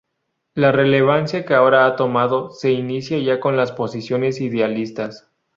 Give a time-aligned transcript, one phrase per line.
[0.55, 5.29] La relevancia que ahora ha tomado se inicia ya con las posiciones idealistas.